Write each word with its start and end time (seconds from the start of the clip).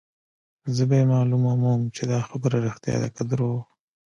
زه 0.75 0.83
به 0.89 0.95
يې 0.99 1.05
معلوموم 1.13 1.81
چې 1.95 2.03
دا 2.11 2.19
خبره 2.29 2.57
ريښتیا 2.65 2.95
ده 3.01 3.09
که 3.15 3.21
درواغ. 3.31 3.61